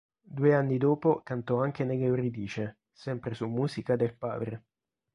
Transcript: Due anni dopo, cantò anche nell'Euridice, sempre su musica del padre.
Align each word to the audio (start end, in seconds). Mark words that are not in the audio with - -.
Due 0.23 0.55
anni 0.55 0.79
dopo, 0.79 1.21
cantò 1.23 1.61
anche 1.61 1.83
nell'Euridice, 1.83 2.79
sempre 2.91 3.35
su 3.35 3.45
musica 3.45 3.95
del 3.95 4.17
padre. 4.17 4.63